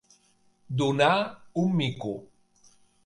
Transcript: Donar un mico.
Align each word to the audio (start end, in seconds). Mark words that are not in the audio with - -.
Donar 0.79 1.11
un 1.65 1.77
mico. 1.83 2.15